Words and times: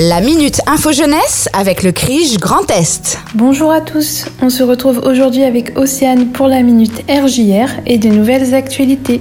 La 0.00 0.20
Minute 0.20 0.60
Info 0.68 0.92
Jeunesse 0.92 1.48
avec 1.52 1.82
le 1.82 1.90
CRIJ 1.90 2.38
Grand 2.38 2.70
Est. 2.70 3.18
Bonjour 3.34 3.72
à 3.72 3.80
tous, 3.80 4.26
on 4.40 4.48
se 4.48 4.62
retrouve 4.62 4.98
aujourd'hui 4.98 5.42
avec 5.42 5.76
Océane 5.76 6.28
pour 6.28 6.46
la 6.46 6.62
Minute 6.62 7.02
RJR 7.10 7.68
et 7.84 7.98
de 7.98 8.08
nouvelles 8.08 8.54
actualités. 8.54 9.20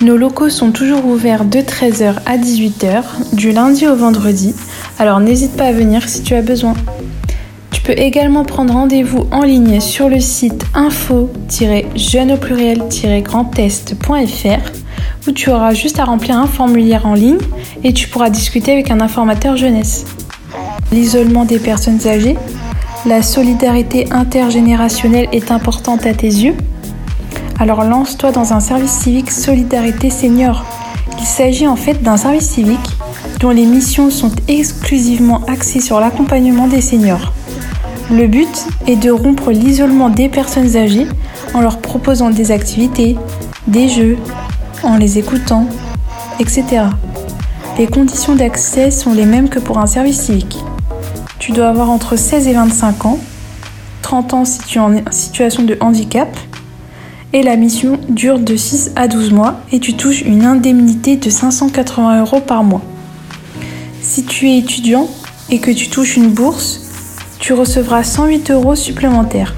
Nos 0.00 0.16
locaux 0.16 0.48
sont 0.48 0.70
toujours 0.70 1.04
ouverts 1.04 1.44
de 1.44 1.58
13h 1.58 2.14
à 2.24 2.38
18h, 2.38 3.02
du 3.34 3.52
lundi 3.52 3.86
au 3.86 3.94
vendredi, 3.94 4.54
alors 4.98 5.20
n'hésite 5.20 5.58
pas 5.58 5.66
à 5.66 5.72
venir 5.72 6.08
si 6.08 6.22
tu 6.22 6.34
as 6.34 6.40
besoin. 6.40 6.72
Tu 7.70 7.82
peux 7.82 7.92
également 7.92 8.46
prendre 8.46 8.72
rendez-vous 8.72 9.26
en 9.30 9.42
ligne 9.42 9.78
sur 9.80 10.08
le 10.08 10.20
site 10.20 10.64
info-jeune 10.72 12.32
au 12.32 12.38
pluriel-grandest.fr 12.38 14.81
où 15.26 15.32
tu 15.32 15.50
auras 15.50 15.74
juste 15.74 15.98
à 15.98 16.04
remplir 16.04 16.36
un 16.36 16.46
formulaire 16.46 17.06
en 17.06 17.14
ligne 17.14 17.38
et 17.84 17.92
tu 17.92 18.08
pourras 18.08 18.30
discuter 18.30 18.72
avec 18.72 18.90
un 18.90 19.00
informateur 19.00 19.56
jeunesse. 19.56 20.04
L'isolement 20.90 21.44
des 21.44 21.58
personnes 21.58 22.06
âgées, 22.06 22.36
la 23.06 23.22
solidarité 23.22 24.06
intergénérationnelle 24.12 25.28
est 25.32 25.50
importante 25.50 26.06
à 26.06 26.14
tes 26.14 26.28
yeux 26.28 26.54
Alors 27.58 27.84
lance-toi 27.84 28.30
dans 28.30 28.52
un 28.52 28.60
service 28.60 28.92
civique 28.92 29.30
Solidarité 29.30 30.10
Senior. 30.10 30.64
Il 31.18 31.26
s'agit 31.26 31.66
en 31.66 31.76
fait 31.76 32.02
d'un 32.02 32.16
service 32.16 32.48
civique 32.48 32.78
dont 33.40 33.50
les 33.50 33.66
missions 33.66 34.10
sont 34.10 34.30
exclusivement 34.48 35.42
axées 35.46 35.80
sur 35.80 35.98
l'accompagnement 36.00 36.68
des 36.68 36.80
seniors. 36.80 37.32
Le 38.10 38.26
but 38.26 38.66
est 38.86 38.96
de 38.96 39.10
rompre 39.10 39.50
l'isolement 39.50 40.10
des 40.10 40.28
personnes 40.28 40.76
âgées 40.76 41.06
en 41.54 41.60
leur 41.60 41.78
proposant 41.78 42.30
des 42.30 42.50
activités, 42.50 43.16
des 43.66 43.88
jeux, 43.88 44.18
en 44.84 44.96
les 44.96 45.18
écoutant, 45.18 45.66
etc. 46.38 46.84
Les 47.78 47.86
conditions 47.86 48.34
d'accès 48.34 48.90
sont 48.90 49.12
les 49.12 49.26
mêmes 49.26 49.48
que 49.48 49.58
pour 49.58 49.78
un 49.78 49.86
service 49.86 50.20
civique. 50.20 50.58
Tu 51.38 51.52
dois 51.52 51.68
avoir 51.68 51.90
entre 51.90 52.16
16 52.16 52.46
et 52.46 52.52
25 52.52 53.06
ans, 53.06 53.18
30 54.02 54.34
ans 54.34 54.44
si 54.44 54.58
tu 54.60 54.78
es 54.78 54.80
en 54.80 54.94
situation 55.10 55.62
de 55.62 55.76
handicap, 55.80 56.28
et 57.32 57.42
la 57.42 57.56
mission 57.56 57.98
dure 58.08 58.38
de 58.38 58.56
6 58.56 58.92
à 58.94 59.08
12 59.08 59.32
mois 59.32 59.60
et 59.72 59.80
tu 59.80 59.94
touches 59.94 60.20
une 60.22 60.44
indemnité 60.44 61.16
de 61.16 61.30
580 61.30 62.20
euros 62.20 62.40
par 62.40 62.62
mois. 62.62 62.82
Si 64.02 64.24
tu 64.24 64.50
es 64.50 64.58
étudiant 64.58 65.08
et 65.50 65.58
que 65.58 65.70
tu 65.70 65.88
touches 65.88 66.16
une 66.16 66.30
bourse, 66.30 66.80
tu 67.38 67.54
recevras 67.54 68.04
108 68.04 68.50
euros 68.50 68.74
supplémentaires. 68.76 69.54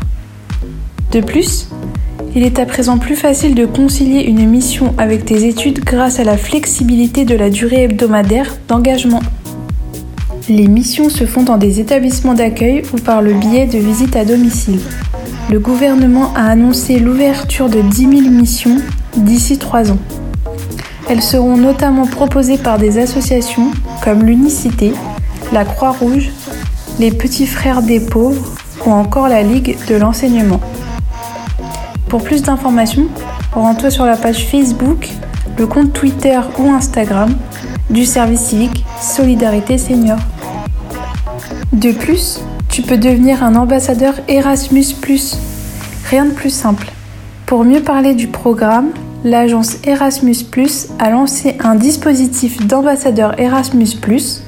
De 1.11 1.21
plus, 1.21 1.69
il 2.37 2.43
est 2.43 2.59
à 2.59 2.67
présent 2.67 2.99
plus 2.99 3.15
facile 3.15 3.55
de 3.55 3.65
concilier 3.65 4.23
une 4.23 4.49
mission 4.49 4.93
avec 4.99 5.25
tes 5.25 5.47
études 5.47 5.85
grâce 5.85 6.19
à 6.19 6.25
la 6.25 6.37
flexibilité 6.37 7.25
de 7.25 7.37
la 7.37 7.49
durée 7.49 7.85
hebdomadaire 7.85 8.57
d'engagement. 8.67 9.21
Les 10.49 10.67
missions 10.67 11.09
se 11.09 11.27
font 11.27 11.45
dans 11.45 11.59
des 11.59 11.79
établissements 11.79 12.35
d'accueil 12.35 12.83
ou 12.93 12.97
par 12.97 13.23
le 13.23 13.35
biais 13.35 13.67
de 13.67 13.79
visites 13.79 14.17
à 14.17 14.25
domicile. 14.25 14.81
Le 15.51 15.61
gouvernement 15.61 16.35
a 16.35 16.47
annoncé 16.47 16.99
l'ouverture 16.99 17.69
de 17.69 17.81
10 17.81 18.23
000 18.23 18.31
missions 18.31 18.79
d'ici 19.17 19.57
3 19.57 19.93
ans. 19.93 19.99
Elles 21.09 21.23
seront 21.23 21.57
notamment 21.57 22.07
proposées 22.07 22.59
par 22.59 22.79
des 22.79 22.99
associations 22.99 23.71
comme 24.03 24.25
l'Unicité, 24.25 24.93
la 25.53 25.65
Croix-Rouge, 25.65 26.31
les 26.99 27.13
Petits 27.13 27.47
Frères 27.47 27.83
des 27.83 28.01
Pauvres 28.01 28.55
ou 28.85 28.91
encore 28.91 29.29
la 29.29 29.43
Ligue 29.43 29.77
de 29.89 29.95
l'enseignement. 29.95 30.61
Pour 32.15 32.23
plus 32.23 32.43
d'informations, 32.43 33.09
rends-toi 33.55 33.91
sur 33.91 34.07
la 34.07 34.17
page 34.17 34.47
Facebook, 34.47 35.09
le 35.59 35.67
compte 35.67 35.93
Twitter 35.93 36.39
ou 36.61 36.71
Instagram 36.71 37.35
du 37.91 38.05
service 38.05 38.39
civique 38.39 38.85
Solidarité 39.03 39.79
Senior. 39.79 40.19
De 41.73 41.91
plus, 41.91 42.39
tu 42.69 42.83
peux 42.83 42.99
devenir 42.99 43.43
un 43.43 43.57
ambassadeur 43.57 44.15
Erasmus⁇ 44.29 44.95
Rien 46.09 46.27
de 46.27 46.31
plus 46.31 46.51
simple. 46.51 46.87
Pour 47.47 47.65
mieux 47.65 47.83
parler 47.83 48.15
du 48.15 48.29
programme, 48.29 48.91
l'agence 49.25 49.79
Erasmus⁇ 49.83 50.45
a 51.01 51.11
lancé 51.11 51.57
un 51.65 51.75
dispositif 51.75 52.65
d'ambassadeur 52.65 53.41
Erasmus⁇ 53.41 53.87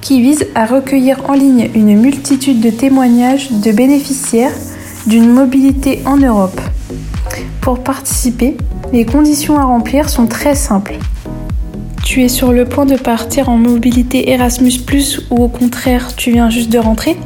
qui 0.00 0.22
vise 0.22 0.46
à 0.54 0.66
recueillir 0.66 1.28
en 1.28 1.32
ligne 1.32 1.68
une 1.74 2.00
multitude 2.00 2.60
de 2.60 2.70
témoignages 2.70 3.50
de 3.50 3.72
bénéficiaires 3.72 4.54
d'une 5.08 5.32
mobilité 5.32 6.00
en 6.06 6.16
Europe. 6.16 6.60
Pour 7.60 7.82
participer, 7.82 8.56
les 8.92 9.04
conditions 9.04 9.58
à 9.58 9.64
remplir 9.64 10.08
sont 10.08 10.26
très 10.26 10.54
simples. 10.54 10.94
Tu 12.04 12.22
es 12.22 12.28
sur 12.28 12.52
le 12.52 12.64
point 12.64 12.84
de 12.84 12.96
partir 12.96 13.48
en 13.48 13.56
mobilité 13.56 14.30
Erasmus⁇ 14.30 14.70
ou 15.30 15.44
au 15.44 15.48
contraire 15.48 16.14
tu 16.16 16.32
viens 16.32 16.50
juste 16.50 16.70
de 16.70 16.78
rentrer? 16.78 17.16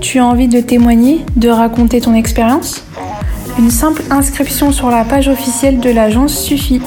Tu 0.00 0.20
as 0.20 0.24
envie 0.24 0.48
de 0.48 0.60
témoigner, 0.60 1.24
de 1.36 1.48
raconter 1.48 2.00
ton 2.00 2.14
expérience? 2.14 2.84
Une 3.58 3.70
simple 3.70 4.02
inscription 4.10 4.70
sur 4.70 4.90
la 4.90 5.04
page 5.04 5.28
officielle 5.28 5.80
de 5.80 5.90
l'agence 5.90 6.38
suffit. 6.38 6.80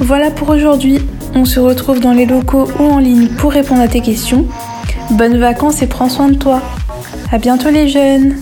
Voilà 0.00 0.30
pour 0.30 0.48
aujourd'hui. 0.48 0.98
On 1.34 1.44
se 1.44 1.60
retrouve 1.60 2.00
dans 2.00 2.12
les 2.12 2.26
locaux 2.26 2.68
ou 2.78 2.84
en 2.84 2.98
ligne 2.98 3.28
pour 3.28 3.52
répondre 3.52 3.80
à 3.82 3.88
tes 3.88 4.00
questions. 4.00 4.46
Bonnes 5.10 5.38
vacances 5.38 5.82
et 5.82 5.86
prends 5.86 6.08
soin 6.08 6.28
de 6.28 6.34
toi. 6.34 6.62
À 7.30 7.38
bientôt 7.38 7.70
les 7.70 7.88
jeunes 7.88 8.36